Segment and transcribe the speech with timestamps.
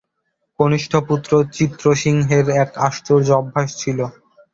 [0.59, 3.99] কনিষ্ঠ পুত্র চিত্রসিংহের এক আশ্চর্য অভ্যাস ছিল।